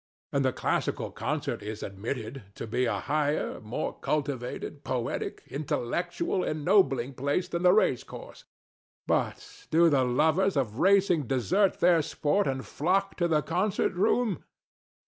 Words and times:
And 0.33 0.43
the 0.43 0.51
classical 0.51 1.11
concert 1.11 1.61
is 1.61 1.83
admitted 1.83 2.41
to 2.55 2.65
be 2.65 2.85
a 2.85 3.01
higher, 3.01 3.59
more 3.61 3.93
cultivated, 3.99 4.83
poetic, 4.83 5.43
intellectual, 5.45 6.43
ennobling 6.43 7.13
place 7.13 7.47
than 7.47 7.61
the 7.61 7.71
racecourse. 7.71 8.43
But 9.05 9.67
do 9.69 9.89
the 9.91 10.03
lovers 10.03 10.57
of 10.57 10.79
racing 10.79 11.27
desert 11.27 11.81
their 11.81 12.01
sport 12.01 12.47
and 12.47 12.65
flock 12.65 13.15
to 13.17 13.27
the 13.27 13.43
concert 13.43 13.93
room? 13.93 14.43